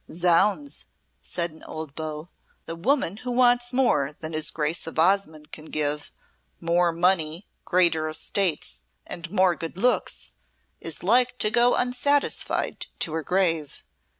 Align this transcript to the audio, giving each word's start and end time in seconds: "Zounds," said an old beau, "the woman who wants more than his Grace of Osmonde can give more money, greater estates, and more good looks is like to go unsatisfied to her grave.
"Zounds," 0.11 0.87
said 1.21 1.51
an 1.51 1.61
old 1.61 1.93
beau, 1.93 2.29
"the 2.65 2.75
woman 2.75 3.17
who 3.17 3.29
wants 3.29 3.71
more 3.71 4.13
than 4.19 4.33
his 4.33 4.49
Grace 4.49 4.87
of 4.87 4.97
Osmonde 4.97 5.51
can 5.51 5.65
give 5.65 6.11
more 6.59 6.91
money, 6.91 7.47
greater 7.65 8.09
estates, 8.09 8.81
and 9.05 9.29
more 9.29 9.53
good 9.55 9.77
looks 9.77 10.33
is 10.79 11.03
like 11.03 11.37
to 11.37 11.51
go 11.51 11.75
unsatisfied 11.75 12.87
to 12.97 13.13
her 13.13 13.21
grave. 13.21 13.83